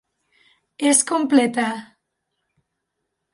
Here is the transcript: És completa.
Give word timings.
És 0.91 1.01
completa. 1.11 1.67